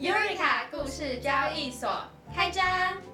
[0.00, 1.86] Eureka 故事交易所
[2.34, 2.64] 开张，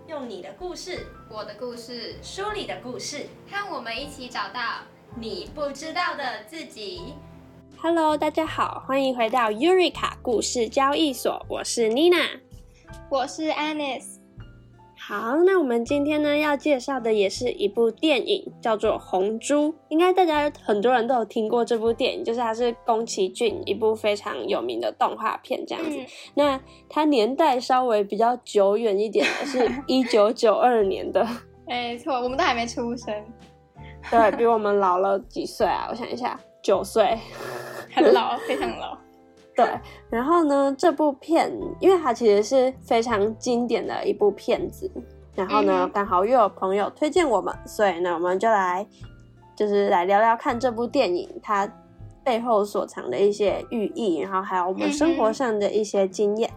[0.07, 4.61] 用你的故事，我的故事，书里的故事，和我们一起找到
[5.17, 7.13] 你不知道的自己。
[7.83, 12.39] Hello，大家好，欢迎回到 Eureka 故事交易所，我是 Nina。
[13.11, 14.21] 我是 Anis。
[15.09, 19.69] 好，那我们今天呢要介绍的也是一部电影，叫做《红猪》。
[19.89, 25.97] 应该大家很多人都有听过这部电影，就是它是宫崎骏一部非常有名的动画片这样子。
[25.97, 31.25] 嗯那它年代稍微比较久远一点的，是 一九九二年的，
[31.69, 33.15] 没错，我们都还没出生，
[34.11, 35.87] 对比我们老了几岁啊？
[35.89, 37.17] 我想一下，九岁。
[37.95, 38.99] 很老，非常老。
[39.57, 39.67] 对，
[40.11, 44.91] 然后呢，这部片因为它其实是非常经典的一部片子，
[45.35, 48.87] 然后呢嗯，刚好又有朋友推荐我们，所以呢，我们就来
[49.57, 51.67] 就是来聊聊看这部电影它
[52.23, 56.51] 背后所藏的一些寓意，然后还有我们生活上的一些经验。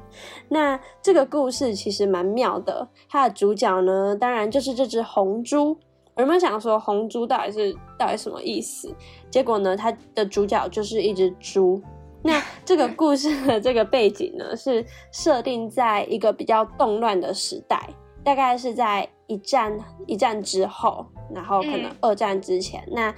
[0.50, 5.78] 那这个故事其实蛮妙的，它的主角呢，当然就是这只红猪。
[6.18, 8.94] 有没有想说红猪到底是到底什么意思？
[9.30, 11.82] 结果呢，它的主角就是一只猪。
[12.24, 17.90] 那这个故事的这个背景呢，是设定在一个比较动乱的时代，
[18.24, 22.84] 大概是在一战一战之后，然后可能嗯二战之前。
[22.92, 23.14] 那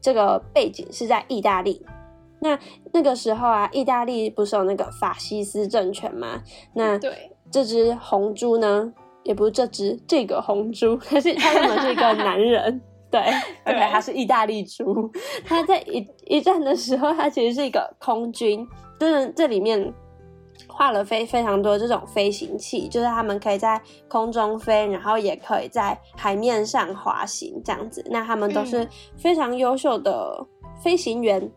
[0.00, 1.84] 这个背景是在意大利。
[2.40, 2.56] 那
[2.92, 6.40] 那个时候啊，意大利不是有那个法西斯政权吗？
[6.72, 8.92] 那对，这只红猪呢，
[9.24, 12.80] 也不是这只这个红猪， 它是它原本是一个男人，
[13.10, 13.22] 对
[13.64, 15.10] 对， 对它是意大利猪。
[15.44, 18.66] 它在一一战的时候，它其实是一个空军，
[19.00, 19.92] 就是这里面
[20.66, 28.04] 画了非非常多这种飞行器，就是他们可以在空中飞，然后也可以在海面上滑行这样子。
[28.10, 30.46] 那他们都是嗯非常优秀的
[30.82, 31.50] 飞行员。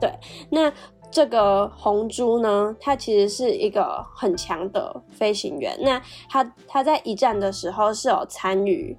[0.00, 0.12] 对，
[0.50, 0.72] 那
[1.10, 5.76] 这个红猪呢，它其实是一个很强的飞行员。
[5.80, 8.96] 那他他在一战的时候是有参与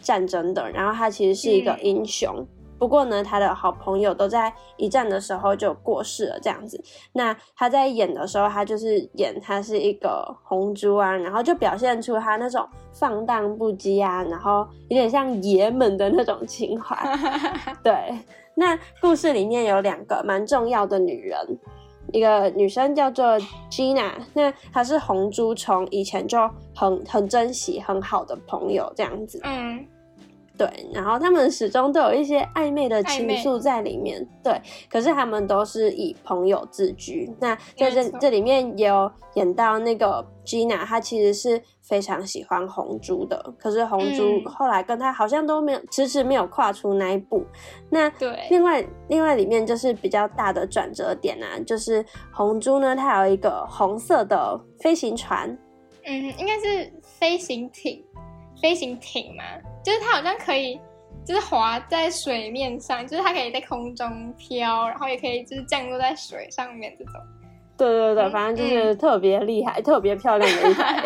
[0.00, 2.46] 战争的，然后他其实是一个嗯英雄。
[2.78, 6.82] 不过呢，他的好朋友都在一战的时候就过世了，这样子。
[7.12, 16.96] 那他在演的时候，他就是演他是一个红猪啊，然后就表现出他那种放荡不羁啊，然后有点像爷们的那种情怀。
[17.84, 18.18] 对，
[18.54, 21.38] 那故事里面有两个蛮重要的女人，
[22.12, 23.38] 一个女生叫做
[23.70, 26.38] Gina，那她是红猪从以前就
[26.74, 29.40] 很很珍惜很好的朋友这样子。
[29.44, 29.84] 嗯，
[30.60, 34.60] 对，然后他们始终都有一些暧昧的情愫在里面，对，
[34.90, 37.34] 可是他们都是以朋友自居。
[37.40, 47.42] 那在这这里面也有演到那个 Gina，她其实是非常喜欢红猪的，可是红猪嗯后来跟她好像都没有迟迟没有跨出那一步。
[47.88, 52.04] 那对，另外，另外里面就是比较大的转折点啊，就是
[52.34, 55.48] 红猪呢，它有一个红色的飞行船，
[56.04, 58.04] 嗯，应该是飞行艇，
[58.60, 59.44] 飞行艇嘛，
[59.84, 60.78] 就是它好像可以，
[61.24, 67.14] 就是滑在水面上，就是它可以在空中飘，然后也可以就是降落在水上面这种。
[67.76, 71.02] 对对对，嗯反正就是特别厉害、特别漂亮的一台。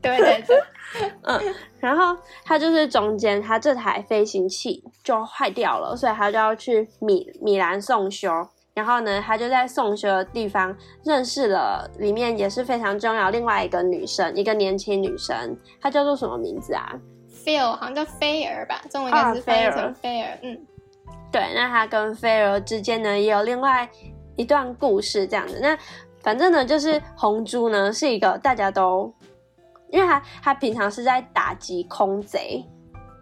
[0.00, 0.56] 对 对对，
[1.22, 8.30] 嗯然后它就是中间，它这台飞行器就坏掉了，所以它就要去米米兰送修。
[8.78, 10.72] 然后呢，他就在送修的地方
[11.04, 16.94] 认识了里面也是非常重要另外一个女生，一个年轻女生，她叫做什么名字啊
[17.44, 20.38] ？Phil 好像叫菲儿吧，中文应该是菲儿菲儿。
[20.42, 20.56] 嗯，
[21.32, 23.90] 对，那他跟菲儿之间呢也有另外
[24.36, 25.58] 一段故事这样子。
[25.60, 25.76] 那
[26.20, 29.12] 反正呢，就是红猪呢是一个大家都，
[29.90, 32.64] 因为他他平常是在打击空贼，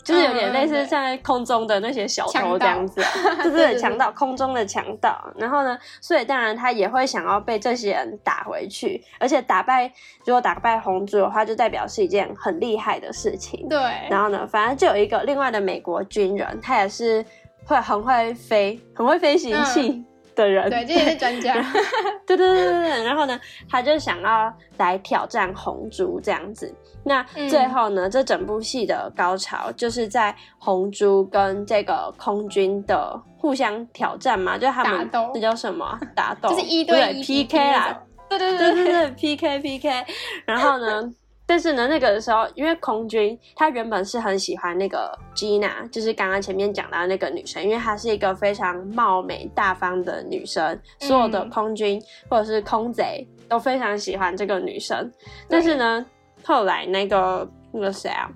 [0.06, 0.86] 就是有点类似嗯对。
[0.86, 3.02] 像空中的那些小偷这样子，
[3.42, 5.20] 就是强盗空中的强盗。
[5.36, 9.92] 然后呢，所以当然他也会想要被这些人打回去，而且打败
[10.24, 13.68] 如果打败红猪的话，就代表是一件很厉害的事情。
[13.68, 13.78] 对，
[14.08, 17.24] 然后呢，反正就有一个另外的美国军人，他也是
[17.64, 20.04] 会很会飞、很会飞行器
[20.36, 20.64] 的人。
[20.66, 21.54] 嗯对，这也是专家。
[22.26, 23.04] 对对对对对。
[23.04, 26.72] 然后呢，他就想要来挑战红猪这样子。
[27.02, 36.00] 那嗯最后呢，这整部戏的高潮就是在红猪跟这个空军的互相挑战嘛，就他们打斗这叫什么啊？
[36.14, 40.04] 打斗，就是一对 PK 啦对对对对对，PK PK。
[40.44, 41.08] 然后呢，
[41.46, 55.10] 但是呢，那个时候因为空军他原本是很喜欢那个 Gina，就是刚刚前面讲到那个女生，因为她是一个非常貌美大方的女生，所有的嗯空军或者是空贼都非常喜欢这个女生。
[55.48, 56.04] 但是呢，
[56.44, 58.28] 后来那个那个谁啊，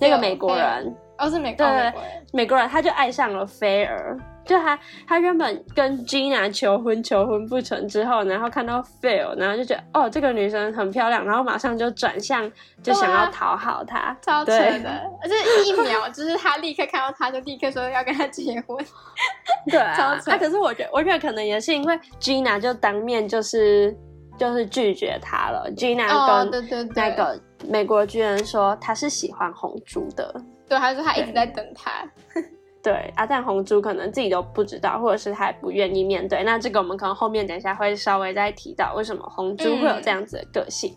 [0.00, 0.94] 那个美国人。
[1.18, 1.94] 哦，是美对国人，
[2.32, 4.18] 美国人，他就爱上了菲儿。
[4.44, 12.50] 就他，他原本跟 Gina 求婚，求婚不成之后，然后看到 Phil，然后就觉得哦，这个女生很漂亮，然后马上就转向，
[12.82, 14.16] 就想要讨好她。
[14.22, 14.90] 超扯的，
[15.22, 15.34] 而且
[15.64, 18.76] 一秒就是他立刻看到他就立刻说要跟他结婚，
[19.70, 23.96] 对啊，超扯啊可是我觉得，我觉得可能也是因为 Gina 就当面就是
[24.36, 25.70] 就是拒绝他了。
[25.76, 30.34] Gina 哦，跟那个美国军人说他是喜欢红猪的。
[30.68, 31.90] 对，他说他一直在等他，
[32.82, 36.42] 对阿，但红珠可能自己都不知道，或者是他也不愿意面对。
[36.42, 40.94] 那这个我们可能后面等一下会稍微再提到，为什么红珠会有这样子的个性。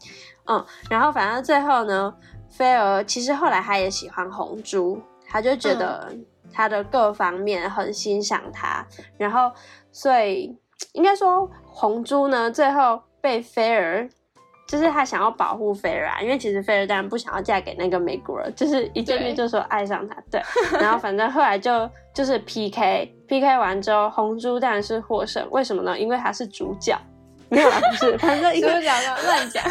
[0.47, 2.13] 嗯然后反正最后呢，
[2.49, 6.11] 菲儿其实后来他也喜欢红珠，他就觉得
[6.51, 8.85] 他的各方面很欣赏他，
[9.17, 9.51] 然后
[9.91, 10.57] 所以
[10.93, 14.09] 应该说红珠呢最后被菲儿。
[14.67, 20.41] 就是他想要保护菲儿啊，因为其实菲儿当然不想要嫁给那个美国人，就是一见面就说爱上他，对。
[20.79, 25.97] 然后反正后来就就是 PK PK 完之后，红猪当然是获胜，为什么呢？
[25.97, 26.97] 因为他是主角，
[27.49, 29.63] 没有啦，不是，反正因为主角乱乱讲，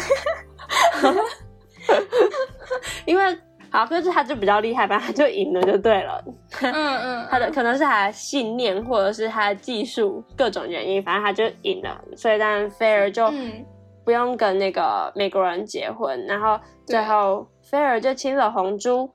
[3.05, 3.37] 因为
[3.69, 6.23] 好，可是他就比较厉害吧，他就赢了就对了。
[6.61, 13.65] 嗯嗯，他的可能是他的信念，或者是他的技术各种原因，反正他就赢了，所以当然菲儿就嗯
[14.05, 19.09] 不用跟那个美国人结婚，然后最后菲儿就亲了红猪，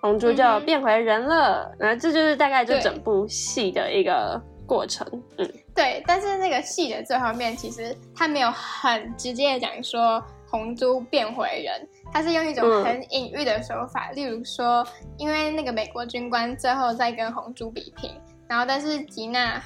[0.00, 5.06] 红猪就变回人了，然后这就是大概就整部戏的一个过程，
[5.38, 5.52] 嗯。
[5.74, 12.84] 对，但是那个戏的最后面，其实他没有很直接的讲说红猪变回人，他是用一种嗯。
[12.84, 14.86] 很隐喻的手法，例如说，
[15.18, 18.10] 因为那个美国军官最后在跟红猪比拼，
[18.48, 19.60] 然后但是吉娜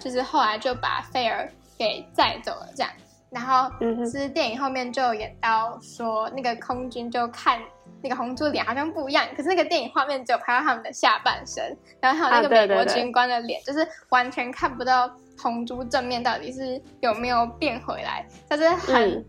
[0.00, 1.48] 就是后来就把菲儿
[1.78, 2.90] 给载走了，这样，
[3.34, 7.60] 然后嗯哼是电影后面就有演到说那个空军就看。
[8.02, 19.24] 那个红猪脸好像不一样，可是那个电影画面只有拍到他们的下半身，然后还有那啊个美国军官的脸，就是完全看不到红猪正面到底是有没有变回来，但是很、嗯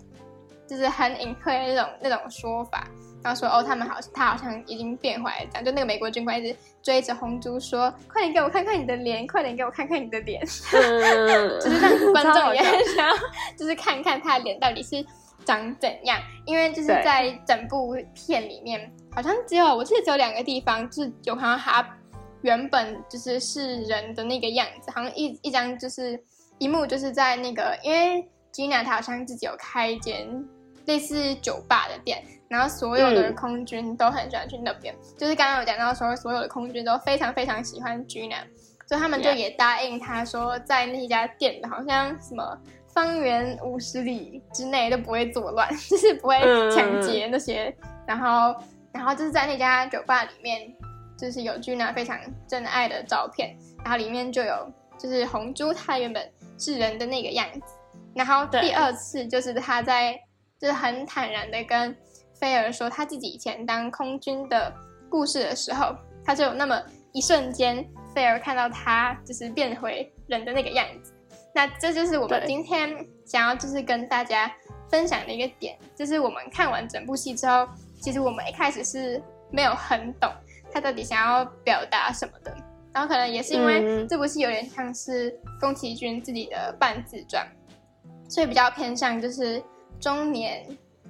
[0.68, 2.86] 就是很隐晦的那种那种说法，
[3.26, 10.40] 然后说哦，他们好，他好像已经变回来了，这样就那个美国军官一直追着红珠说，快点给我看看你的脸，快点给我看看你的脸，
[10.72, 12.62] 嗯， 就是让观众也
[12.96, 13.16] 想要，
[13.58, 15.04] 就是看看他的脸到底是
[15.44, 16.22] 长怎样。
[16.46, 18.80] 因为就是在整部片里面，
[19.12, 21.98] 好像只有我记得只有两个地方，就是有看到他
[22.44, 26.24] 原本就是是人的那个样子，好像一一张就是
[26.60, 28.24] 一幕，就是在那个因为
[28.54, 30.28] Gina 她好像自己有开一间
[30.86, 32.24] 类似酒吧的店。
[32.48, 38.44] 然后所有的嗯空军都很喜欢去那边，就是刚刚有讲到说，所有的空军都非常非常喜欢 Gina，
[38.88, 42.58] 所以他们就也答应他说，在那家店好像什么
[42.94, 46.40] 方圆五十里之内都不会作乱， 就是不会
[46.72, 47.76] 抢劫那些。
[48.08, 48.56] 然后，
[48.94, 50.72] 然后就是在那家酒吧里面，
[51.18, 57.62] 就是有 Gina 非常真爱的照片，然后里面就有就是红珠他原本是人的那个样子。
[58.14, 60.18] 然后第二次就是他在
[60.58, 61.94] 就是很坦然的跟
[62.36, 64.74] 菲儿说他自己以前当空军的
[65.10, 71.14] 故事的时候，他就有那么一瞬间，菲儿看到他就是变回人的那个样子。
[71.54, 72.94] 那这就是我们今天
[73.26, 74.52] 想要就是跟大家
[74.90, 77.68] 分享的一个点，就是我们看完整部戏之后，
[78.02, 80.30] 其实我们一开始是没有很懂
[80.74, 82.54] 他到底想要表达什么的，
[82.94, 87.48] 然后可能也是因为嗯这部戏有点像是宫崎骏自己的半自传，
[88.28, 89.64] 所以比较偏向就是
[89.98, 90.68] 中年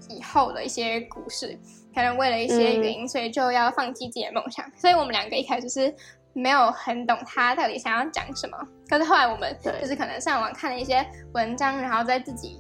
[0.09, 1.57] 以后的一些故事，
[1.93, 4.65] 可能为了一些原因，所以就要放弃自己的梦想。
[4.77, 5.93] 所以我们两个一开始是
[6.33, 8.57] 没有很懂他到底想要讲什么，
[8.89, 12.59] 可是后来我们就是可能上网看了一些文章，然后再自己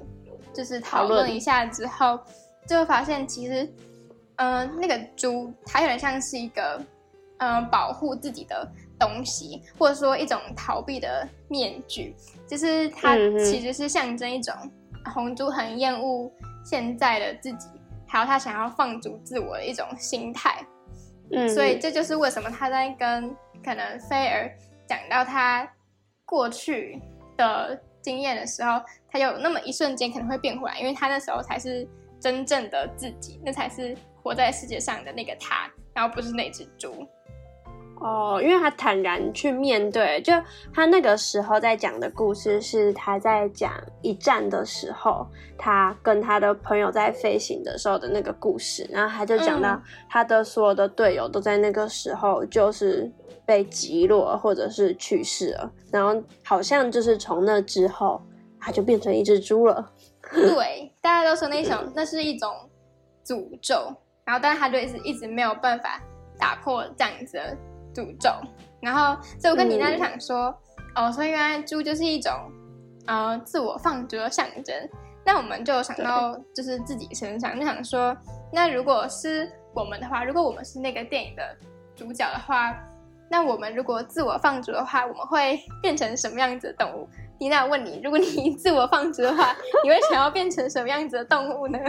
[0.53, 2.19] 就是讨讨论论一下之后，
[2.67, 3.69] 就会发现其实，
[4.37, 6.81] 嗯、那个猪它有点像是一个，
[7.39, 8.65] 嗯、保护自己的
[8.97, 12.15] 东西，或者说一种逃避的面具，
[12.47, 14.53] 就是它其实是象征一种
[15.13, 16.31] 红猪很厌恶
[16.65, 17.69] 现在的自己，
[18.07, 20.65] 还有他想要放逐自我的一种心态。
[21.31, 24.51] 嗯，所以这就是为什么他在跟可能菲儿
[24.87, 25.65] 讲到他
[26.25, 26.99] 过去
[27.37, 31.87] 的经验的时候，他有那么一瞬间可能会变回来，因为他那时候才是
[32.19, 37.07] 真正的自己，那才是活在世界上的那个他，然后不是那只猪。
[38.05, 40.31] 哦，因为他坦然去面对，就
[40.71, 45.25] 他那个时候在讲的故事是他在讲一战的时候，
[45.57, 53.11] 他跟他的朋友在飞行的时候的那个故事，然后他就讲到嗯他的所有的队友都在那个时候就是
[53.43, 58.21] 被击落或者是去世了，然后好像就是从那之后
[58.59, 59.91] 他就变成一只猪了。
[60.31, 62.51] 对，大家都说那种那是一种
[63.25, 63.91] 诅咒，
[64.23, 65.99] 然后但是他就一直一直没有办法
[66.37, 67.57] 打破这样子的
[67.95, 68.29] 诅咒。
[68.81, 70.55] 然后，所以我跟妮娜就想说，
[70.95, 72.31] 哦，所以原来猪就是一种
[73.07, 74.75] 呃自我放逐的象征。
[75.25, 78.15] 那我们就想到就是自己身上，就想说，
[78.53, 81.57] 那如果是我们的话，如果我们是那个电影的
[81.95, 82.77] 主角的话，
[83.27, 87.09] 那我们如果自我放逐的话，我们会变成什么样子的动物？
[87.39, 91.79] 妮娜问你，如果你自我放逐的话，你会想要变成什么样子的动物呢？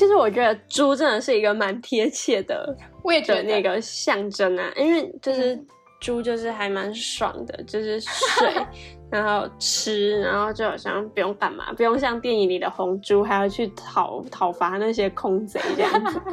[0.00, 5.66] 其实我觉得猪真的是一个蛮贴切的， 我也觉得那个象征啊，因为就是嗯
[6.00, 8.50] 猪就是还蛮爽的，就是睡，
[9.12, 16.18] 然后吃，然后就好像不用干嘛，不用像电影里的红猪还要去讨讨伐那些空贼这样子。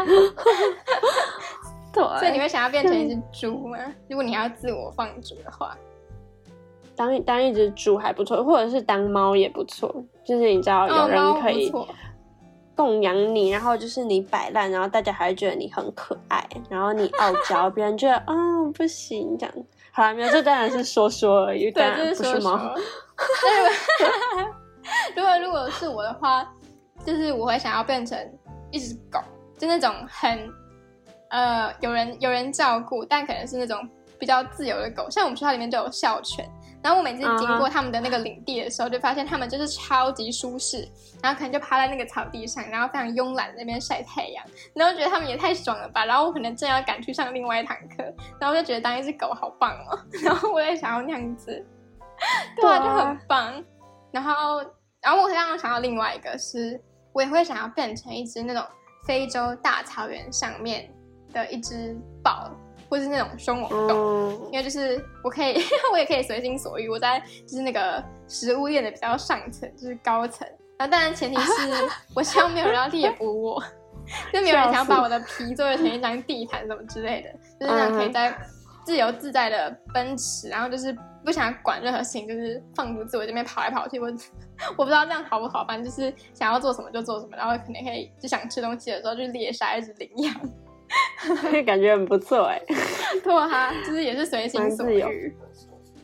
[1.92, 3.78] 对，所以你会想要变成一只猪吗？
[4.08, 5.78] 如果你要自我放逐的话，
[6.96, 9.94] 当当一只猪还不错，或者是当猫也不错。
[10.24, 11.70] 就是你知道有人可以
[12.78, 18.34] 供养你，然后就是你摆烂，然后大家还会觉得你很可爱，然后你傲娇，别人觉得啊、
[18.74, 19.56] 不行这样。
[19.92, 22.58] 好了，没有，这当然是说说而已，当对，然不是猫。
[22.58, 22.76] 说。
[25.16, 26.48] 但如果如果是我的话，
[27.04, 28.18] 就是我会想要变成
[28.72, 29.20] 一只狗，
[29.58, 30.50] 就那种很
[31.30, 35.10] 呃有人有人照顾，但可能是那种比较自由的狗。
[35.10, 36.48] 像我们学校里面就有校犬，
[36.88, 40.88] 然后我每次经过他们的那个领地的时候，就发现他们就是超级舒适，
[41.22, 44.42] 然后可能就趴在那个草地上，然后非常慵懒在那边晒太阳，
[44.74, 46.06] 然后觉得他们也太爽了吧。
[46.06, 48.06] 然后我可能正要赶去上另外一堂课，
[48.40, 51.48] 然后就觉得当一只狗好棒哦， 然后我也想要那样子，
[52.56, 53.62] 对啊，对啊就很棒。
[54.14, 54.64] 然后，
[55.02, 58.64] 然后我刚刚想到另外一个是，我也会想要变成一只那种
[59.06, 60.90] 非洲大草原上面
[61.34, 62.50] 的一只豹，
[62.90, 64.32] 或是那种凶猛动物。
[64.32, 66.88] 嗯因为就是我可以， 我也可以随心所欲。
[66.90, 70.48] 我在就是那个食物链的比较上层，就是高层。
[70.78, 71.52] 然后当然前提是
[72.16, 73.64] 我希望没有人要猎捕我，
[74.32, 78.36] 就没有人想要把我的皮做成一张地毯什么之类的，就是那种可以在
[78.86, 84.00] 自由自在的奔驰，然后就是不想管任何事情，就是放逐自我这边跑来跑去。
[84.00, 84.08] 我
[84.78, 90.34] 我不知道这样好不好，反正就是想要做什么就做什么，然后可能可以就想吃东西的时候就猎杀一只羚羊，
[91.66, 92.62] 感觉很不错哎。
[93.24, 95.36] 对啊，就是也是随心所欲。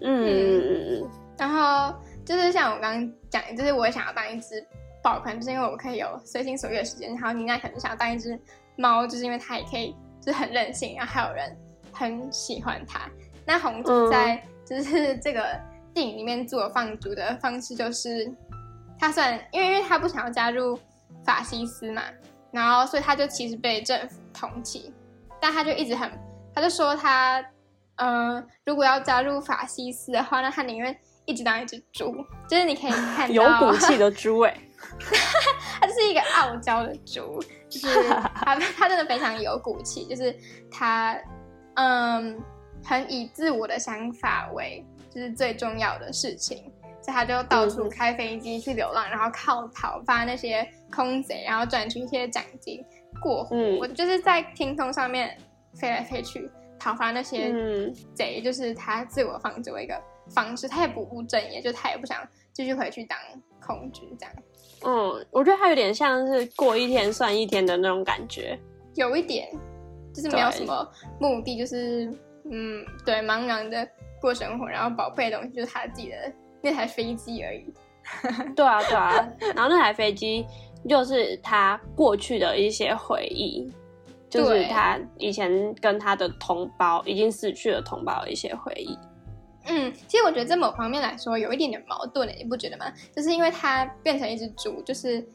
[0.01, 4.65] 嗯嗯嗯然后就是像我刚刚讲，就是我想要当一只
[5.01, 7.13] 豹，可能就是因为我可以有随心所欲的时间。
[7.13, 8.39] 然后你应该可能想要当一只
[8.75, 11.57] 猫，就是因为它也可以就是很任性，然后还有人
[11.91, 13.09] 很喜欢它。
[13.45, 15.59] 那红猪在就是这个
[15.93, 18.31] 电影里面自我放逐的方式，就是
[18.99, 20.79] 他算因为因为他不想要加入
[21.25, 22.03] 法西斯嘛，
[22.51, 24.17] 然后所以他就其实被政府
[24.49, 24.91] 通缉，
[25.39, 26.11] 但他就一直很，
[26.53, 27.43] 他就说他，
[27.95, 30.95] 嗯、如果要加入法西斯的话，那他宁愿
[31.25, 32.13] 一直当一只猪，
[32.49, 34.57] 就是你可以看嗯，到有骨气的猪哎。
[35.79, 37.87] 他就是一个傲娇的猪，就是
[38.35, 40.37] 他 他真的非常有骨气，就是
[40.69, 41.17] 他
[41.75, 42.37] 嗯
[42.83, 46.57] 很以自我的想法为就是最重要的事情，
[47.01, 47.89] 所以他就到处嗯。
[47.89, 52.83] 开飞机去流浪，然后靠讨伐那些空贼，然后赚取一些奖金
[53.19, 53.55] 过活。
[53.55, 55.37] 嗯我就是在天空上面
[55.73, 60.67] 飞来飞去讨伐那些嗯贼，就是他自我放逐的一个方式。
[60.67, 62.17] 他也不务正业，就他也不想
[62.51, 63.17] 继续回去当
[63.59, 64.35] 空军这样。
[64.85, 68.59] 嗯，我觉得他有点像是过一天算一天的那种感觉。
[68.95, 69.49] 有一点，
[70.13, 70.87] 就是没有什么
[71.19, 72.11] 目的，就是
[72.51, 73.87] 嗯，对，茫然的
[74.19, 76.15] 过生活，然后宝贝的东西就是他自己的
[76.61, 77.73] 那台飞机而已。
[78.53, 79.13] 对啊，对啊。
[79.55, 80.45] 然后那台飞机
[80.89, 83.71] 就是他过去的一些回忆，
[84.29, 88.97] 就是他以前跟他的同胞已经死去的同胞的一些回忆。
[89.65, 92.91] 嗯，其实我觉得在某方面来说有一点点矛盾的，你不觉得吗？
[93.15, 95.25] 就是因为他变成一只猪，就是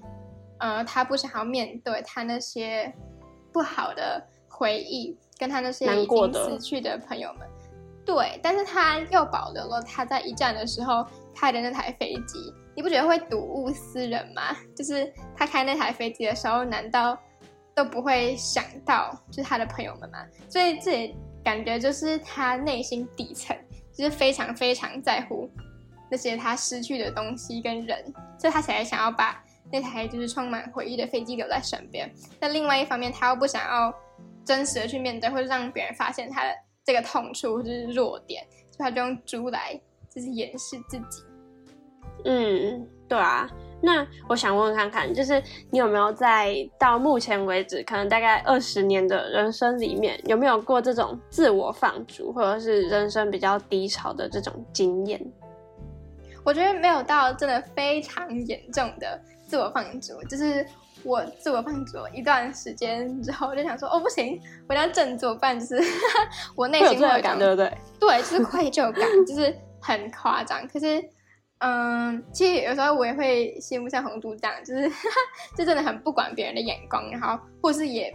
[0.59, 2.93] 呃，他不想要面对他那些
[3.51, 7.49] 不好的回忆，跟他那些已经死去的朋友们。
[8.05, 14.57] 对，但是他又保留了他在一战的时候开的那台飞机，你不觉得会睹物思人吗？
[14.77, 17.19] 就是他开那台飞机的时候，难道
[17.75, 20.25] 都不会想到就是他的朋友们吗？
[20.49, 23.57] 所以这也感觉就是他内心底层
[23.93, 25.51] 就是非常非常在乎
[26.09, 29.43] 那些他失去的东西跟人，所以他才想要把
[29.73, 32.09] 那台就是充满回忆的飞机留在身边。
[32.39, 33.93] 那另外一方面，他又不想要
[34.45, 36.55] 真实的去面对，或者让别人发现他的
[36.85, 39.75] 这个痛处或者是弱点，所以他就用猪来
[40.09, 41.25] 就是掩饰自己。
[42.25, 43.49] 嗯，对啊。
[43.81, 55.25] 那我想问看看，就是你有没有在到目前为止，可能大概二十年的人生里面，有没有过这种自我放逐，或者是人生比较低潮的这种经验？
[56.45, 60.65] 我我觉得没有到真的非常严重的自我放逐，就是
[61.03, 65.77] 我自我放逐一段时间之后，就想说，哦不行，我要振作，不然就是
[66.57, 67.71] 我内心会有感，对不对？
[68.01, 70.67] 对，就是愧疚感，就是很夸张。
[70.69, 71.05] 可是，
[71.59, 74.89] 嗯，其实有时候我也会羡慕像红珠这样，就是
[75.57, 78.15] 就真的很不管别人的眼光，然后或是也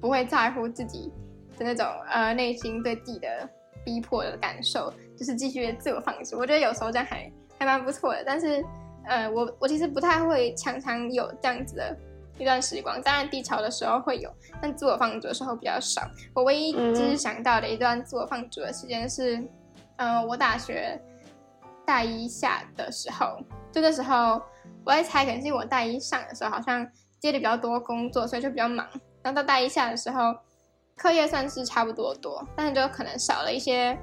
[0.00, 1.12] 不会在乎自己
[1.56, 3.48] 的那种呃内心对自己的
[3.84, 6.38] 逼迫的感受，就是继续自我放逐。
[6.38, 7.30] 我觉得有时候这样还。
[7.56, 8.62] 还蛮不错的，但是，
[9.06, 11.96] 呃，我我其实不太会常常有这样子的
[12.36, 13.00] 一段时光。
[13.00, 14.28] 当然低潮的时候会有，
[14.60, 16.02] 但自我放逐的时候比较少。
[16.34, 19.40] 我唯一就是想到的一段自我放逐的时间是，
[19.96, 21.00] 呃，我大学
[21.86, 23.38] 大一下的时候，
[23.72, 24.40] 就那时候
[24.84, 26.86] 我在猜，可能是因为我大一上的时候好像
[27.18, 28.86] 接的比较多工作，所以就比较忙。
[29.22, 30.34] 然后到大一下的时候，
[30.96, 33.98] 课业算是差不多多，但是就可能少了一些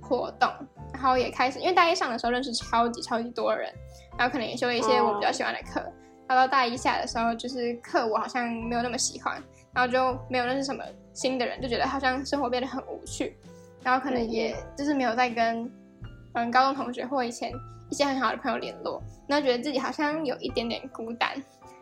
[0.00, 0.50] 活动。
[0.92, 3.72] 然后也开始，因为大一上的时候认识超级超级多人，
[4.18, 5.80] 然后可能也修了一些我比较喜欢的课。
[6.28, 10.84] 然后到大一下的时候，就是课我好像没有那么喜欢，然后就没有认识什么
[11.14, 13.36] 新的人，就觉得好像生活变得很无趣。
[13.82, 15.70] 然后可能也就是没有再跟
[16.34, 17.52] 嗯高中同学或以前
[17.90, 21.30] 一些很好的朋友联络，那觉得自己好像有一点点孤单。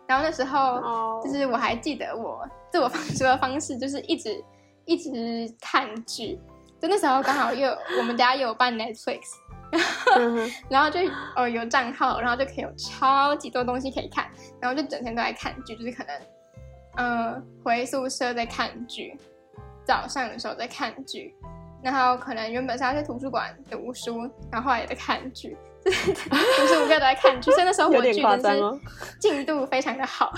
[0.06, 4.42] 然后那时候就是我还记得我自我放逐的方式，就是一直
[4.86, 6.40] 一直看剧。
[6.80, 9.20] 就那时候刚好又我们家又有办 Netflix，
[10.70, 11.00] 然后就
[11.34, 16.20] 哦有账号，然后就可以有超级多东西可以看，然后就整天都在看剧，就是可能
[16.96, 19.18] 嗯回宿舍在看剧，
[19.84, 21.34] 早上的时候在看剧，
[21.82, 24.20] 然后可能原本是要去图书馆读书，
[24.50, 25.56] 然后后来也在看剧，
[25.86, 28.80] 无时无刻都在看剧，所以那时候我剧真是
[29.20, 30.32] 进度非常的好，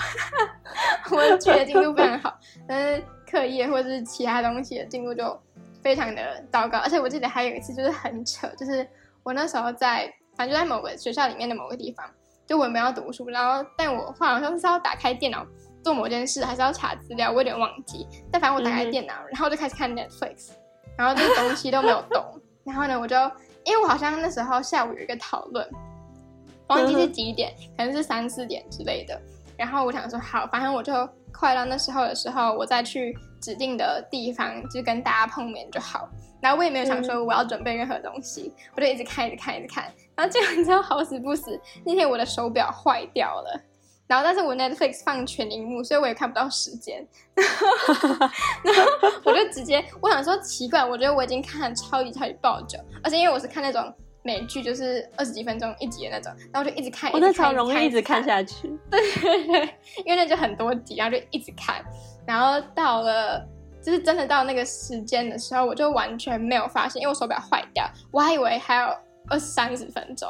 [1.11, 5.39] 我剧的进度非常好，但是课业或者是其他东西的进度就。
[5.83, 6.21] 非常的
[6.51, 8.87] 糟糕，而且我记得还有一次就是很扯，就是
[9.23, 10.07] 我那时候在，
[10.37, 12.05] 反正就在某个学校里面的某个地方，
[12.45, 15.43] 就我们要读书，然后但我好像是要打开电脑
[15.83, 18.07] 做某件事，还是要查资料，我有点忘记。
[18.31, 20.51] 但反正我打开电脑，然后就开始看 Netflix，
[20.97, 22.23] 然后这个东西都没有动。
[22.63, 23.15] 然后呢，我就
[23.63, 25.67] 因为我好像那时候下午有一个讨论，
[26.67, 29.19] 忘记是几点，可能是三四点之类的。
[29.57, 30.93] 然后我想说好，反正我就
[31.31, 33.17] 快到那时候的时候，我再去。
[33.41, 36.07] 指定的地方就跟大家碰面就好，
[36.39, 39.91] 然后我也没有想说我要准备任何东西，我就一直看，一直看，一直看。
[40.15, 43.59] 然后结果你知道好死不死，那天我的手表坏掉了，
[44.11, 47.01] 然后但是我 Netflix 放全荧幕，所以我也看不到时间。
[47.33, 53.81] 然后我就直接我想说奇怪，我觉得我已经看了超级超级爆久，而且因为我是看那种
[54.21, 58.67] 美剧，就是二十几分钟一集的那种，然后就一直看，我那超容易一直看下去。
[58.89, 59.61] 对对对，
[60.03, 61.81] 因为那就很多集，然后就一直看。
[62.27, 63.47] 然后到了，
[63.81, 68.93] 就是真的到那个时间的时候，我就完全没有发现，因为我手表坏掉，我还以为还有
[69.29, 70.29] 二三十分钟，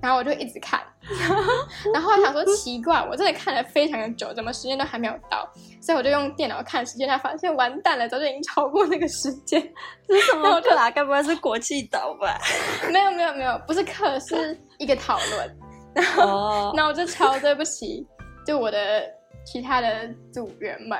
[0.00, 0.80] 然后我就一直看，
[1.92, 5.48] 然后想说奇怪，我真的看了非常的久，怎么时间都还没有到？
[5.80, 9.60] 所以我就用电脑看时间，才发现完蛋了，早就已经超过那个时间。
[10.06, 10.90] 这是什么课啊？
[10.90, 12.38] 该不会是国际岛吧？
[12.92, 15.56] 没有没有没有，不是课，是一个讨论。
[15.94, 18.06] 然后，那我就超对不起，
[18.46, 19.02] 就我的
[19.44, 20.98] 其他的组员们。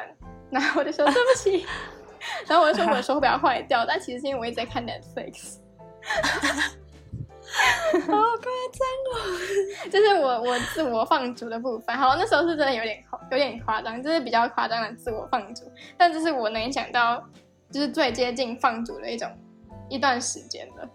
[0.50, 1.66] 然后我就说对不起，
[2.46, 5.58] 然后我就说我的手表坏掉，但其实是因为我一直在看 Netflix，
[8.00, 9.88] 好夸张哦！
[9.90, 15.64] 就是我我自我放逐的部分，好，那时候是真的有点有点夸张，就是比较夸张的自我放逐，
[15.96, 17.22] 但这是我能想到
[17.72, 19.28] 就是最接近放逐的一种
[19.88, 20.88] 一段时间了。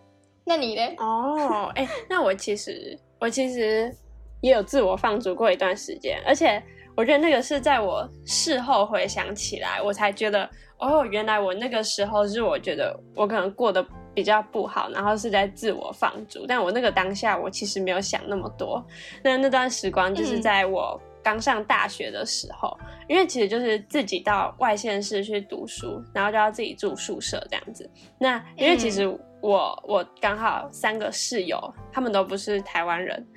[0.46, 0.82] 那你呢？
[1.00, 3.94] 哦，哎，那我其实我其实
[4.42, 6.62] 也有自我放逐过一段时间，而且。
[6.96, 16.46] 我觉得那个是在我事后回想起来，我才觉得哦，原来我那个时候是我觉得我可能过得比较不好，然后是在自我放逐。
[16.48, 18.86] 但我那个当下，我其实没有想那么多。
[19.24, 27.90] 那那段时光就是在我刚上大学的时候，因为其实就是自己到外县市去读书，然后就要自己住宿舍这样子。
[28.18, 29.08] 那因为其实
[29.42, 33.28] 我我刚好三个室友，他们都不是台湾人，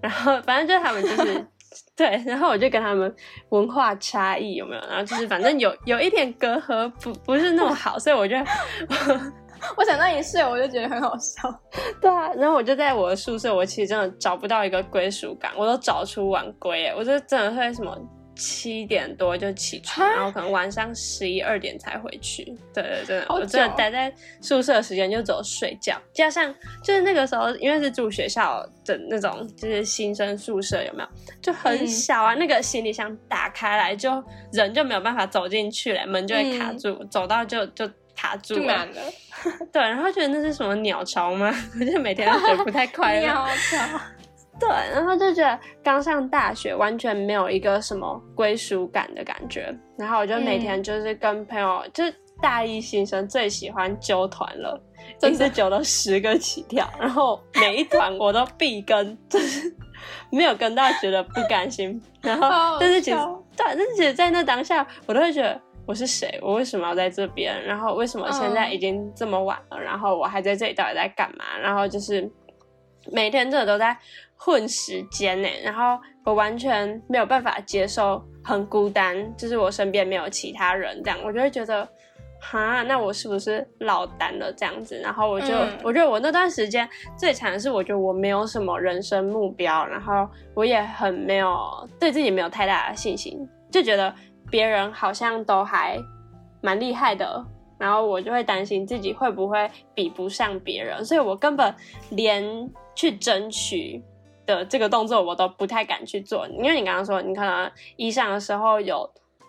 [0.00, 1.46] 然后反正就他们就是。
[1.94, 3.14] 对，然后我就跟他们
[3.50, 4.80] 文化差异有没有？
[4.88, 9.32] 然后就是反正有有一点隔阂，不不是那么好，所以我就我
[9.86, 11.42] 想到一室友，我就觉得很好笑。
[12.00, 17.96] 对啊，然后我就在我的宿舍，我其实真的找不到一个归属感，我都早出晚归，我就真的会什么。
[18.38, 22.44] 七点多就起床，然后可能晚上十一二点才回去。
[22.74, 31.08] 对对对，我真的待在宿舍时间就只有睡觉，加上就是那个时候，因为是住学校的那种，就是新生宿舍，有没有？
[31.40, 38.88] 就很小啊，那个行李箱打开来就人就没有办法走进去了，门就会卡住，走到就就卡住了。
[39.70, 41.54] 对，然后觉得那是什么鸟巢吗？
[41.78, 43.20] 我就每天都觉得不太快乐。
[43.26, 44.00] 鸟巢。
[44.58, 49.70] 对，然后就觉得刚上大学，完全没有一个什么归属感的感觉。
[49.98, 54.80] 然后我就每天就是跟朋友，就是大一新生最喜欢揪团了，
[55.24, 59.70] 一次揪了十个起跳，然后每一团我都必跟，就是
[60.30, 62.00] 没有跟到觉得不甘心。
[62.22, 63.16] 然后，但是其实
[63.54, 67.64] 对，但是其实在那当下，我都会觉得我是谁，我为什么要在这边？
[67.64, 71.44] 然后为什么现在已经这么晚了，然后我还在这里，到底在干嘛？
[71.58, 72.28] 然后就是
[73.12, 73.96] 每天真的都在。
[74.38, 81.88] 混时间呢，然后我完全没有办法接受很孤单，就是我身边没有其他人这样，我就会觉得，
[82.38, 84.94] 哈，那我是不是落单了这样子？
[84.98, 91.58] 然后我就，我觉得我那段时间最惨的是，我觉得我没有什么人生目标，然后我也很没有
[91.98, 94.14] 对自己没有太大的信心，就觉得
[94.50, 95.98] 别人好像都还
[96.60, 97.44] 蛮厉害的，
[97.78, 101.74] 然后我就会担心自己会不会比不上别人，所以我根本
[102.10, 104.02] 连去争取。
[104.46, 109.04] 的这个动作我都不太敢去做，因为你刚刚说你可能一上的时候有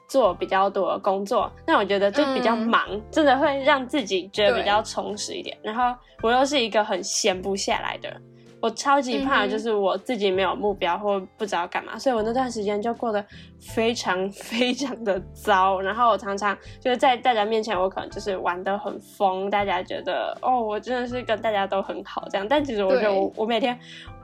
[0.10, 5.56] 做比较多的工作，那我觉得就比较忙，真的会让自己觉得比较充实一点。
[5.62, 8.22] 然后我又是一个很闲不下来的人，
[8.62, 13.24] 我超级怕就是我自己没有目标或不知道干嘛，所以我那段时间就过得
[13.60, 15.80] 非常 非常的糟。
[15.80, 23.78] 然后我常常就是在大家面前，我可能就是玩的很疯，大家觉得哦，我真的是跟大家都很好这样，但其实我觉得我我每天。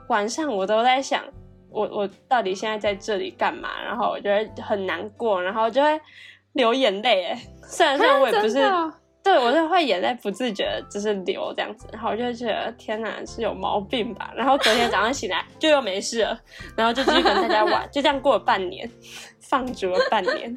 [0.08, 1.24] 晚上我都在想，
[1.70, 3.70] 我我到底现在在这里干嘛？
[3.82, 5.98] 然后我觉得很难过，然后就会
[6.52, 7.24] 流眼泪。
[7.24, 8.62] 哎， 虽然说我也不是，
[9.24, 14.30] 对我就会眼泪不自觉就是流这样子，然后我就觉得天哪，是有毛病吧？
[14.36, 16.38] 然后昨天早上醒来就又没事了，
[16.76, 18.88] 然后就继续跟大家玩，就这样过了半年，
[19.40, 20.54] 放逐了半年，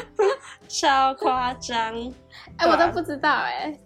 [0.66, 1.94] 超夸张。
[2.56, 3.76] 哎，我都不知道哎。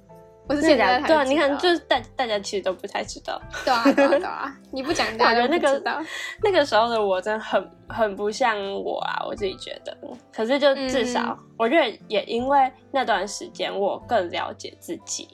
[0.47, 3.41] 不是对啊，对啊，你看，就是大大家其实都不太知道。
[3.65, 6.03] 对啊，对啊， 你不讲，大家那个知道。
[6.43, 9.97] 那个时候的我真的很很不像我啊，我自己觉得。
[10.33, 15.27] 可是就至少，我觉得也因为那段时间我更了解自己，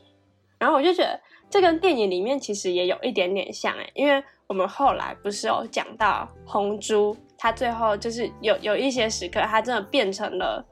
[0.59, 1.19] 然后我就觉得
[1.51, 10.65] 这跟电影里面其实也有一点点像哎，因为我们后来不是有讲到红猪，他最后就是有有一些时刻，他真的变成了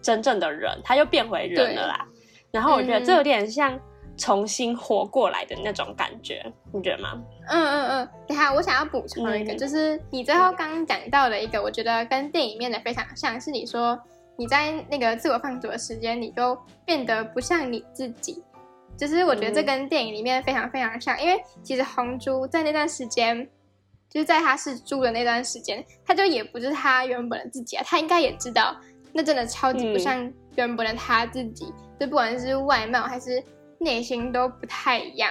[0.00, 2.06] 真正的人，他又变回人了啦。
[2.54, 3.76] 然后我觉得这有点像
[4.16, 6.40] 重新活过来的那种感觉，
[6.72, 7.20] 你觉得吗？
[7.48, 8.08] 嗯嗯嗯。
[8.28, 13.98] 等下，我想要补充一个，就是你最后刚刚讲到的一个，我觉得跟电影面的非常像，是你说
[14.36, 18.40] 你在那个自我放逐的时间，你就变得不像你自己。
[18.96, 23.44] 就是我觉得这跟电影里面非常非常像，因为其实红猪在那段时间，
[24.08, 28.76] 就是在他是猪的那段时间，他就也不是他原本的自己啊，他应该也知道，
[29.12, 31.72] 那真的超级不像原本的他自己。
[31.98, 33.42] 就不管是外貌还是
[33.78, 35.30] 内心都不太一样，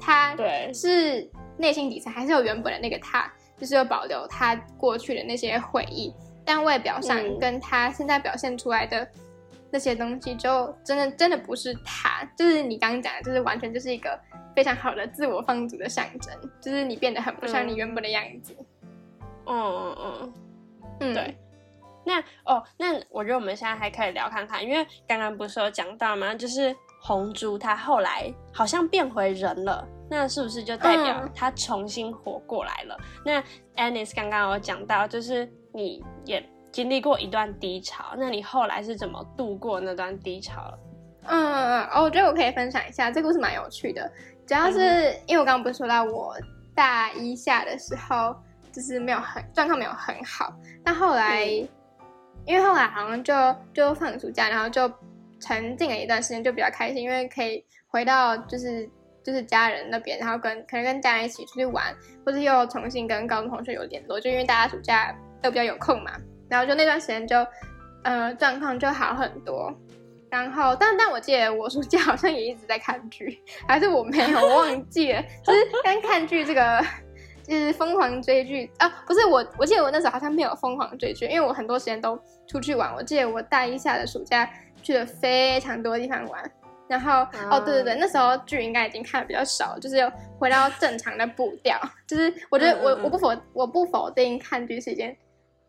[0.00, 0.70] 他对。
[0.72, 9.08] 是内心底层还是有原本的那个他，就是有保留他过去的那些回忆，但外表上跟他现在表现出来的
[9.70, 14.18] 那些东西，就真的真的不是他，就是你刚刚讲的，就是完全就是一个
[14.54, 18.54] 非常好的自我放逐的象征，就是你变得很不像你原本的样子。
[19.46, 20.34] 嗯嗯嗯，
[21.00, 21.36] 嗯，对。
[22.06, 26.32] 那哦，那我觉得我们现在还可以聊看看，因为刚刚不是有讲到吗？
[26.32, 32.96] 就是红猪它后来好像变回人了，那是不是就代表它重新活过来了？
[33.24, 33.42] 那
[33.74, 40.72] Anis 刚刚有讲到，就是你也经历过一段低潮，那你后来是怎么度过那段低潮？
[41.24, 44.08] 嗯嗯嗯，哦，我觉得我可以分享一下，这个故事蛮有趣的，
[44.46, 46.36] 主要是因为我刚刚不是说到我
[46.72, 48.36] 大一下的时候，
[48.70, 51.66] 就是没有很状况没有很好，但后来。
[52.46, 53.34] 因为后来好像就
[53.74, 54.90] 就放暑假，然后就
[55.40, 58.88] 沉浸了一段时间，就比较开心，因为可以回到就是
[59.22, 66.12] 就是家人那边，然后跟可能跟家人一起出去玩，或者又重新跟高中同学有联络，就因为大家暑假都比较有空嘛，
[66.48, 67.44] 然后就那段时间就
[68.04, 69.74] 呃状况就好很多。
[70.30, 76.84] 然后但但我记得我暑假好像也一直在看剧，还是我没有忘记了，就是跟看剧这个。
[77.46, 82.92] 就是疯狂追剧啊，不是我，我记得我那时候好像没有疯狂追剧，因为我很多时间都出去玩。
[82.96, 84.50] 我记得我大一下的暑假
[84.82, 86.50] 去了非常多地方玩，
[86.88, 91.80] 然后哦，对对对，那时候剧应该已经看的比较少，就是又回到正常的步调。
[92.08, 95.16] 就是我觉得我我不否我不否定看剧是一件，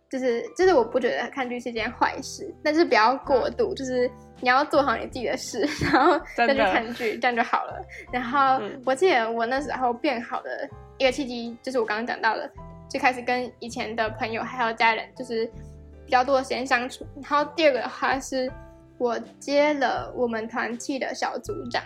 [0.10, 4.10] 就是就是我不觉得看剧是一件坏事，但是不要过度，就是
[4.42, 7.80] 你要做好你自己的事，然后再去看剧，这样就好了。
[8.12, 10.68] 然后我记得我那时候变好的。
[10.97, 12.49] 一个契机就是我刚刚讲到的，
[12.89, 15.45] 就开始跟以前的朋友还有家人，就是
[16.05, 17.05] 比较多的时间相处。
[17.21, 18.51] 然后第二个的话是，
[18.97, 21.83] 我接了我们团契的小组长，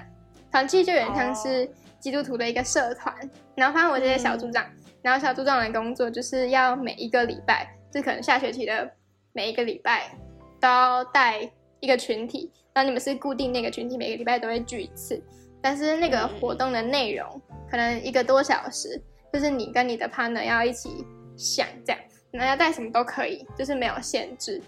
[0.51, 1.69] 团契就有点像是
[1.99, 3.13] 基督徒的一个社团。
[3.55, 4.65] 然后反正我这些小组长，
[5.01, 8.89] 然后小组长的工作就是要每一个礼拜，就可能下学期的
[9.33, 10.09] 每一个礼拜
[10.59, 11.41] 都要带
[11.79, 15.21] 一个群体，然后你们是固定那个群体，每个礼拜都会聚一次，
[15.61, 17.41] 但是那个活动的内容
[17.71, 21.07] 可能一个多小时，就是你跟你的 partner 要一起
[21.37, 24.61] 想这样，那要带什么都可以，就是没有限制。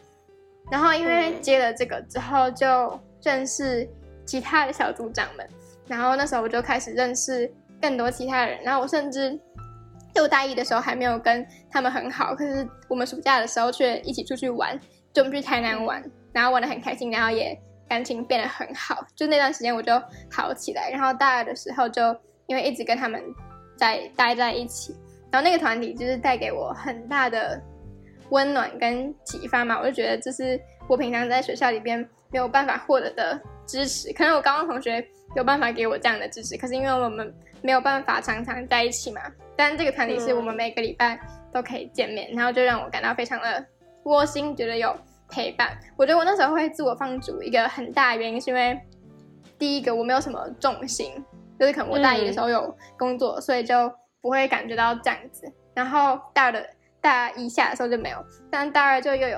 [0.71, 3.87] 然后因为接了这个之后，就认识
[4.25, 5.45] 其他的小组长们，
[5.85, 9.37] 然后那时候我就开始认识更多其他人，然后我甚至
[10.15, 14.79] 就大一的时候还没有跟他们很好，可是我们暑假的时候却一起出去玩，
[15.11, 22.01] 就我们去台南玩，然后玩的很开心，然后也感情变得很好，就那段时间我就好起来，然后大二的时候就
[22.47, 23.21] 因为一直跟他们
[23.77, 24.95] 在待在一起，
[25.31, 27.61] 然后那个团体就是带给我很大的。
[28.29, 31.99] 温暖跟启发嘛，我就觉得这是我平常在学校里边
[32.31, 34.11] 没有办法获得的支持。
[34.11, 39.21] 可能我高中同学有办法给我这样的支持，可是因为我们没有办法常常在一起嘛。
[39.55, 41.19] 但这个团体是我们每个礼拜
[41.51, 43.63] 都可以见面，然后就让我感到非常的
[44.05, 44.95] 窝心，觉得有
[45.29, 45.77] 陪伴。
[45.95, 48.79] 我觉得我那时候会自我放逐，一个很大的原因是因为
[49.59, 51.23] 第一个我没有什么重心，
[51.59, 55.51] 就是可能我大一的时候有工作，所以就不会感觉到这样子。
[55.73, 56.65] 然后大二的。
[57.03, 59.37] 大一下的时候就没有，但大二就又有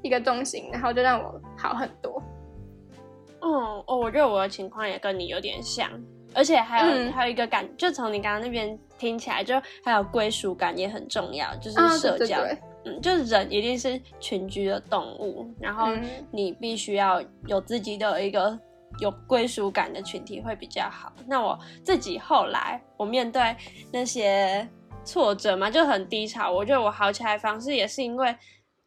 [0.00, 2.22] 一个重心，然后就让我好很多。
[3.40, 5.90] 哦哦，我觉得我的情况也跟你有点像，
[6.34, 12.38] 而且还有还有一个感，就从你刚刚那边听起来，就还有归属感也很重要，就是社交。
[12.86, 15.88] 嗯，就是人一定是群居的动物，然后
[16.30, 18.58] 你必须要有自己的一个
[18.98, 21.12] 有归属感的群体会比较好。
[21.26, 23.56] 那我自己后来我面对
[23.92, 24.68] 那些。
[25.04, 26.48] 挫折嘛，就很低潮。
[26.48, 28.32] 我觉得我好起来方式也是因为，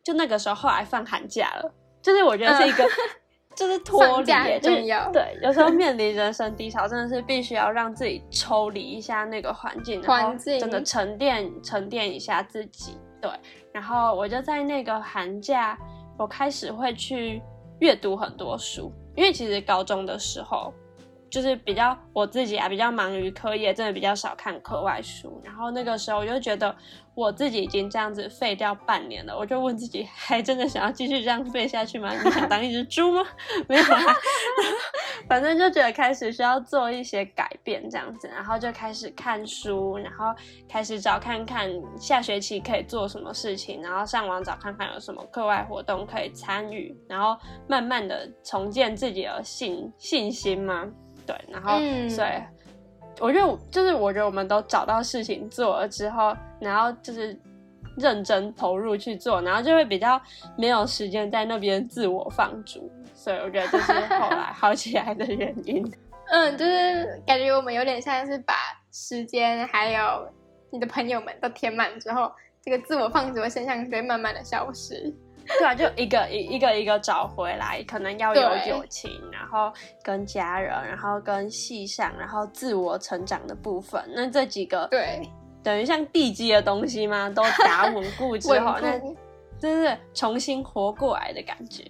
[0.02, 1.70] 就那个时候后来放寒假了，
[2.02, 2.86] 就是我觉得是一个，
[3.54, 5.12] 就是脱离，重要。
[5.12, 12.98] 对，有时候面临人生低潮，真的是必须要让自己抽离一下那个环境，环境真的沉淀沉淀一下自己。
[13.22, 13.30] 对，
[13.74, 15.78] 然后我就在那个寒假，
[16.18, 17.42] 我开始会去
[17.80, 20.74] 阅读很多书，因为其实高中的时候。
[21.30, 25.42] 就是比较我自己啊，比较忙于课业，真的比较少看课外书。
[25.44, 26.74] 然后那个时候我就觉得
[27.14, 32.12] 我自己已经这样子废掉半年了，我就问自己，还真的想要继续这样废下去吗？
[32.24, 33.26] 你想当一只猪吗？
[33.68, 34.02] 没有啊，
[35.28, 40.34] 反正就觉得开始需要做一些改变这样子，然后就开始看书，然后
[40.70, 50.86] 开始找看看下学期可以做什么事情，然后上网找看看有什么课外活动可以参与，然后慢慢的重建自己的信信心嘛。
[51.26, 52.30] 对，然后所以
[53.20, 57.38] 我觉得就是我觉得我们都找到事情做了之后，然后就是
[57.98, 60.22] 认真投入去做，然后就会比较
[60.58, 65.90] 没有时间在那边自我放逐，所以我觉得这是 后来好起来的原因。
[66.28, 68.56] 嗯，就是感觉我们有点像是把
[68.92, 70.28] 时间还有
[70.72, 75.14] 你的朋友们都填满之后，这个自我放逐的现象就会慢慢的消失。
[75.60, 84.04] 对啊，就一个一一个一个找回来，可能要有友情，然后跟家人，然后跟系上，然后自我成长的部分。
[84.16, 85.22] 那这几个对，
[85.64, 87.30] 等于像地基的东西嘛？
[87.30, 89.00] 都打稳固 之后，那
[89.60, 91.84] 真是重新活过来的感觉。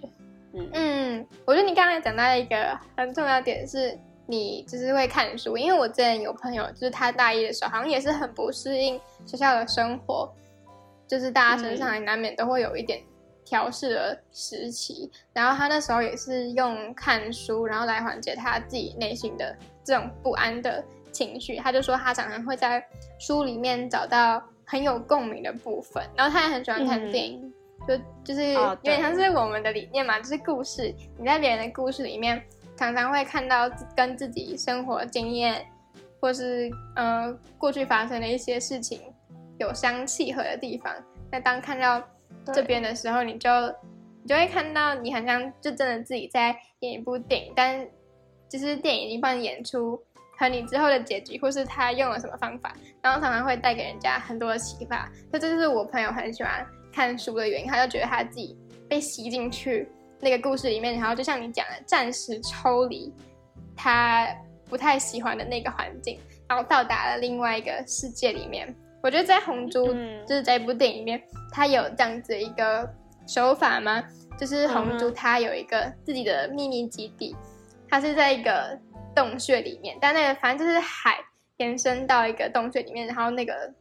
[0.52, 10.30] 嗯嗯，我觉得你刚才讲到一个很重要点是，你就是会看书，因为我之前有朋友，就是他大一的时候，好像也是很不适应学校的生活，
[11.08, 13.02] 就是大家身上难免都会有一点。
[13.46, 21.56] 调试的时期，然后他那时候也是用看书，然后来缓解他自己内心的这种不安的情绪。
[21.58, 22.84] 他就说他常常会在
[23.20, 27.54] 书里面找到很有共鸣的部分，然后他也很喜欢看电影，
[27.86, 30.92] 就就是有点像是我们的理念嘛，就是故事。
[31.16, 32.42] 你在别人的故事里面，
[32.76, 35.64] 常常会看到跟自己生活经验，
[36.20, 39.00] 或是呃过去发生的一些事情
[39.58, 40.92] 有相契合的地方。
[41.30, 42.02] 那当看到。
[42.52, 43.50] 这边的时候，你就
[44.22, 47.86] 你就会看到，你好像就真的自己在演一部电影，但
[48.48, 50.00] 就是电影已经帮你演出
[50.38, 55.10] 和你之后的结局，或是他用了什么方法，然后常常会带给人家很多的启发。
[55.30, 58.56] 所以这就是我朋友很喜欢看书的原因，他就觉得他自己
[58.88, 59.88] 被吸进去
[60.20, 63.12] 那个故事里面，然后就像你讲的，暂时抽离
[63.76, 64.28] 他
[64.68, 68.74] 不太喜欢的那个环境，然后到达了另外一个世界里面。
[69.06, 72.92] 我觉得在《红猪》就是这部电影里面，它有这样子一个
[73.24, 74.02] 手法吗？
[74.36, 77.36] 就是红猪它有一个自己的秘密基地，
[77.88, 78.76] 它是在一个
[79.14, 81.20] 洞穴里面，但那个反正就是海
[81.58, 83.72] 延伸到一个洞穴里面，然后那个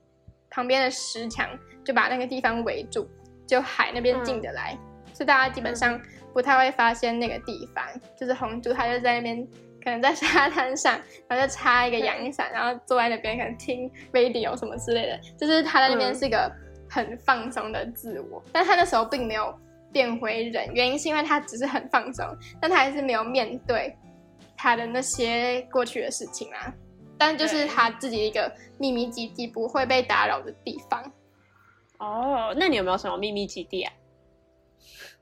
[0.51, 1.49] 旁边的石墙
[1.83, 3.09] 就把那个地方围住，
[3.47, 4.77] 就海那边进得来，
[5.11, 5.99] 所以大家基本上
[6.35, 7.83] 不太会发现那个地方。
[8.15, 9.47] 就是红猪它就在那边
[9.85, 16.51] 可能在沙滩上，然后就插一个阳伞，然后坐在那边可能听 radio 什么之类的，就是他在那边嗯是一个
[16.89, 19.55] 很放松的自我，但他那时候并没有
[19.93, 22.25] 变回人，原因是因为他只是很放松，
[22.59, 23.95] 但他还是没有面对
[24.57, 26.73] 他的那些过去的事情啊。
[27.17, 31.01] 但就是他自己一个秘密基地，不会被打扰的地方。
[31.97, 33.93] 哦，那你有没有什么秘密基地啊？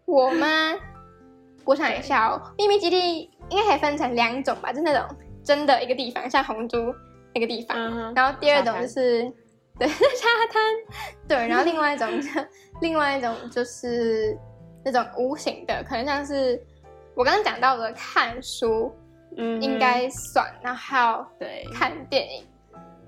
[0.06, 0.74] 我吗？
[1.66, 6.94] 我想一下哦，秘密基地应该可以分成两种吧，就是那种真的一个地方，像红珠
[7.34, 9.32] 那个地方，嗯然后第二种就是
[9.78, 10.64] 对 沙滩，
[11.28, 12.30] 对，然后另外一种就
[12.82, 14.38] 另外一种就是
[14.84, 16.62] 那种无形的，可能像是
[17.16, 18.94] 我刚刚讲到的看书
[19.38, 22.46] 嗯哼应该算，然后还有对，看电影。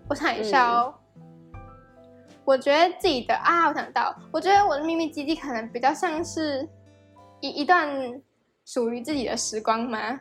[0.07, 0.93] 我想一下哦，
[2.45, 6.67] 我觉得自己的啊，我想到，我觉得我的秘密基地可能比较像是
[7.41, 7.87] 一一段
[8.65, 10.19] 属于自己的时光吗？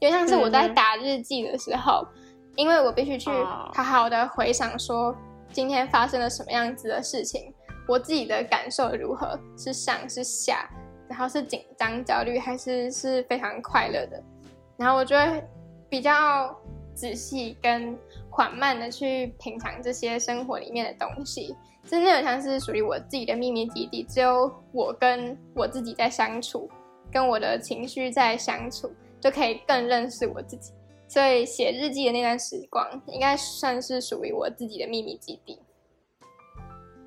[0.00, 2.06] 就像是我在打日记的时候，
[2.54, 3.70] 因为我必须去哦。
[3.74, 5.16] 好好的回想说
[5.52, 7.52] 今天发生了什么样子的事情，
[7.88, 10.70] 我自己的感受如何，是上是下，
[11.08, 14.22] 然后是紧张焦虑还是是非常快乐的，
[14.76, 15.44] 然后我就会
[15.88, 16.54] 比较
[16.94, 17.98] 仔细跟
[18.28, 26.70] 缓慢的去品尝这些生活里面的东西，真的有像是属于我自己的秘密基地，只有我跟我自己在相处，
[27.10, 28.90] 跟我的情绪在相处，
[29.20, 30.72] 就可以更认识我自己。
[31.06, 35.58] 所以写日记的那段时光，应该算是属于我自己的秘密基地。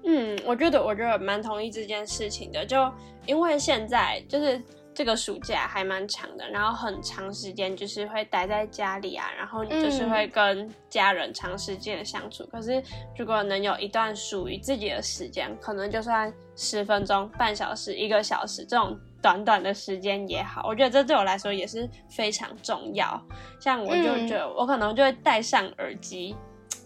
[0.04, 2.92] 嗯，我觉得我觉得蛮同意这件事情的，就
[3.28, 4.60] 因为现在就是
[4.94, 12.46] 这个暑假还蛮长的，然后很长时间就是会待在家里啊，然后你就是会跟家人长时间的相处。
[12.48, 12.84] 可是
[13.18, 23.20] 如果能有一段属于自己的时间，可能就算十分钟、半小时、一个小时这种短短的时间也好，我觉得这对我来说也是非常重要。
[23.60, 26.36] 像我就觉得我可能就会戴上耳机。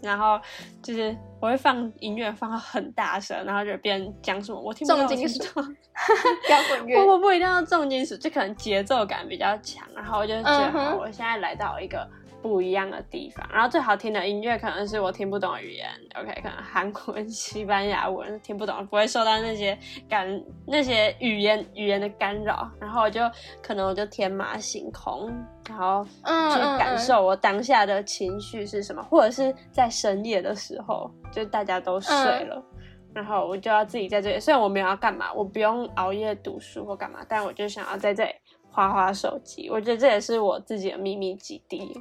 [0.01, 0.39] 然后
[0.81, 5.67] 就是我会放音乐放到很大声，然后就别人讲什么我听不懂，重金我听不到。
[6.49, 6.99] 摇滚乐。
[6.99, 12.07] 不， 不不一定要重金属，就可能节奏感比较强，然后我就觉得、我现在来到一个
[12.45, 19.75] 不一样的地方，然后最好听的音乐可能是我听不懂的语言，OK，可能韩文、西班牙文听不懂，不会受到那些
[20.07, 23.19] 干那些语言语言的干扰，然后我就
[23.63, 25.33] 可能我就天马行空，
[25.67, 32.63] 然后嗯去感受我当下的情绪是什么，或者是在深夜的时候，就大家都睡嗯了。
[33.11, 38.31] 然后我就要自己在这里，虽然我没有要干嘛，我不用熬夜读书或干嘛，但我就想要在这里
[38.69, 39.67] 划划手机。
[39.71, 41.91] 我觉得这也是我自己的秘密基地。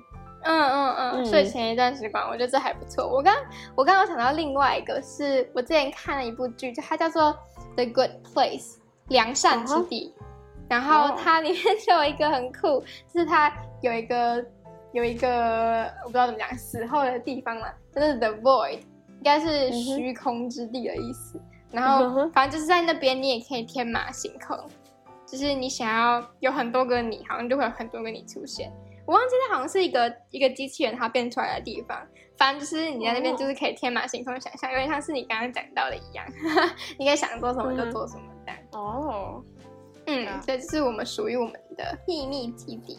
[0.44, 3.06] 嗯嗯嗯，嗯睡前一段时光，我觉得这还不错。
[3.08, 3.34] 我刚
[3.74, 7.22] 我刚刚想到另外一个是我之前看了一部剧，就它叫做
[7.76, 8.74] 《The Good Place》
[9.08, 10.14] 良善之地，
[10.68, 12.80] 然后哦它里面 就有一个很酷，
[13.12, 14.44] 就是它有一个
[14.92, 21.40] 有一个我不知道怎么讲死后的地方嘛，就是 The Void，应该是虚空之地的意思。
[21.70, 24.56] 然嗯后反正就是在那边，你也可以天马行空，
[25.26, 28.70] 就是你想要有很多个你，好像就会有很多个你出现。
[29.06, 31.98] 我忘记它好像是一个一个机器人它变出来的地方，
[32.36, 36.24] 反正就是你在那边哦就是可以天马行空想象，有点像是你刚刚讲到的一样，
[36.98, 38.60] 你可以想做什么就做什么这样。
[38.72, 39.42] 哦，
[40.06, 42.98] 嗯啊，对，这是我们属于我们的秘密基地。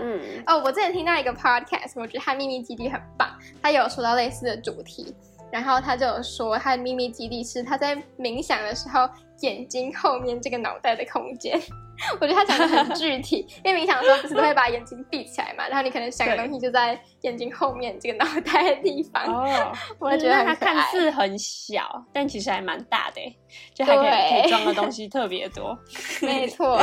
[0.00, 3.30] 嗯， 哦，我之前听到一个 podcast，我觉得它秘密基地很棒，
[3.62, 5.14] 他有说到类似的主题，
[5.50, 9.08] 然后他就有说他的秘密基地是他在冥想的时候
[9.40, 11.58] 眼睛后面这个脑袋的空间。
[12.20, 20.74] 我觉得他讲的很具体， 因为冥想的时候不是都会把眼睛闭起来嘛，然后你可能想的东西就在眼睛后面这个脑袋的地方，哦， 我觉得那它很可爱。
[20.74, 23.36] 看似很小，但其实还蛮大的欸，
[23.74, 25.76] 就还可以对可以装的东西特别多。
[26.22, 26.80] 没错，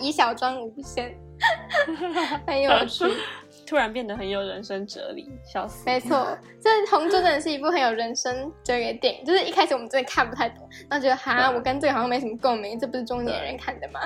[0.00, 1.14] 以小装无限，
[2.46, 3.04] 很有趣。
[3.66, 5.84] 突然变得很有人生哲理，笑死。
[5.86, 9.24] 没错， 这《红猪》真的是一部很有人生哲理的电影。
[9.24, 14.00] 就是一开始我们真的看不太懂，然后觉得哈，我跟这个好像没什么共鸣，这不是中年人看的吗？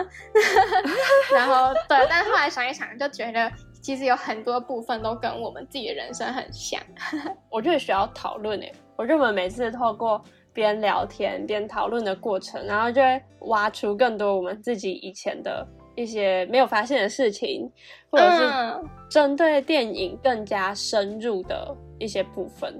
[1.34, 3.50] 然后对，但是后来想一想，就觉得
[3.82, 6.80] 其实有很多部分都跟我们自己的人生很像。
[7.50, 15.66] 我觉得需要讨论诶，我觉得我们每次透过边聊天边讨论的过程，然后就会挖出更多我们自己以前的
[15.98, 17.70] 一些没有发现的事情，
[18.10, 22.72] 或者是嗯，针对电影更加深入的一些部分。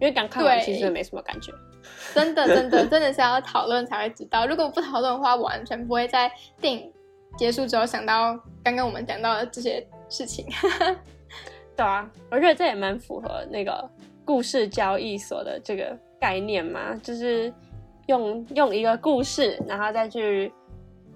[0.00, 1.52] 因为刚看完其实没什么感觉。
[2.14, 6.30] 真的真的真的是要讨论才会知道，如果不讨论的话，我完全不会在
[6.60, 6.92] 电影
[7.36, 10.46] 结束之后想到刚刚我们讲到的这些事情。
[11.76, 13.88] 对啊，我觉得这也蛮符合那个
[14.24, 17.52] 故事交易所的这个概念嘛，就是
[18.06, 20.52] 用用一个故事，然后再去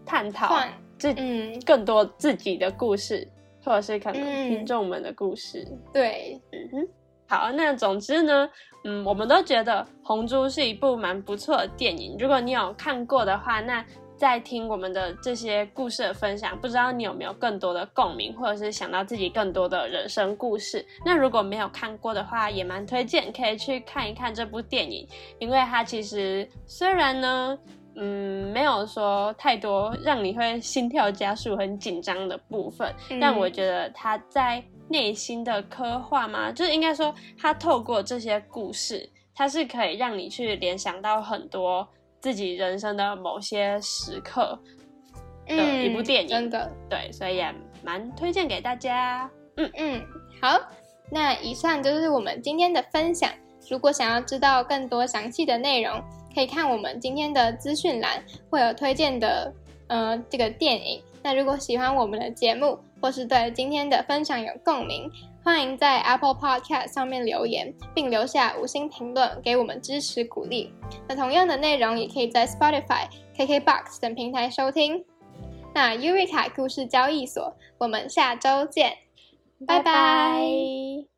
[0.05, 0.68] 探讨换
[0.99, 3.26] 自嗯，更多自己的故事，
[3.64, 5.66] 或者是可能嗯听众们的故事。
[5.92, 6.88] 对，嗯哼，
[7.28, 8.51] 好，那总之呢，
[8.84, 12.16] 嗯，我们都觉得《红猪》是一部蛮不错的电影。
[12.18, 13.84] 如果你有看过的话，那
[14.16, 20.84] 在听我们的这些故事的分享，不知道你有没有更多的共鸣，或者是想到自己更多的人生故事。
[21.05, 25.07] 那如果没有看过的话，也蛮推荐可以去看一看这部电影，
[25.38, 27.57] 因为它其实虽然呢。
[28.01, 41.86] 嗯，没有说太多让你会心跳加速、很紧张的部分，嗯但我觉得他在内心的刻画嘛，就是应该说，他透过这些故事，他是可以让你去联想到很多
[42.20, 44.59] 自己人生的某些时刻
[45.46, 46.28] 的一部电影。
[46.28, 49.28] 嗯真的，对，所以也蛮推荐给大家。
[49.57, 50.03] 嗯嗯，
[50.40, 50.59] 好，
[51.11, 53.28] 那以上就是我们今天的分享。
[53.68, 56.01] 如果想要知道更多详细的内容，
[56.39, 59.53] 可以看我们今天的资讯栏，会有推荐的
[59.89, 61.03] 呃这个电影。
[61.20, 65.11] 那如果喜欢我们的节目，或是对今天的分享有共鸣，
[65.43, 70.72] 欢迎在 Apple Podcast 上面留言，并留下五星评论，给我们支持鼓励。
[71.09, 75.05] 那同样的内容也可以在 Spotify、KKBox 等平台收听。
[75.74, 78.93] 那 Eureka 故事交易所，我们下周见，
[79.66, 81.17] 拜拜